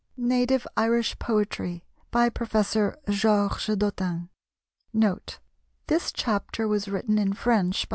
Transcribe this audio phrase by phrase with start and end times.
[0.17, 4.29] NATIVE IRISH POETRY By PROFESSOR GEORGES DOTTIN.
[4.93, 5.37] [Note.
[5.85, 7.89] This chapter was written in French by M.